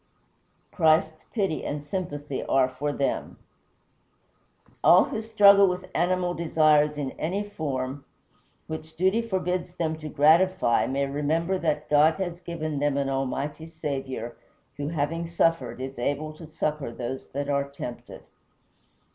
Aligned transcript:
Christ's 0.71 1.25
pity 1.31 1.63
and 1.63 1.85
sympathy 1.85 2.43
are 2.43 2.67
for 2.67 2.91
them. 2.91 3.37
All 4.83 5.03
who 5.03 5.21
struggle 5.21 5.67
with 5.67 5.91
animal 5.93 6.33
desires 6.33 6.97
in 6.97 7.11
any 7.19 7.43
form, 7.47 8.03
which 8.65 8.95
duty 8.97 9.21
forbids 9.21 9.75
them 9.75 9.95
to 9.99 10.09
gratify, 10.09 10.87
may 10.87 11.05
remember 11.05 11.59
that 11.59 11.87
God 11.87 12.15
has 12.15 12.39
given 12.39 12.79
them 12.79 12.97
an 12.97 13.09
Almighty 13.09 13.67
Saviour, 13.67 14.35
who, 14.75 14.87
having 14.87 15.27
suffered, 15.27 15.79
is 15.79 15.99
able 15.99 16.33
to 16.33 16.47
succor 16.47 16.91
those 16.91 17.27
that 17.33 17.47
are 17.47 17.69
tempted. 17.69 18.23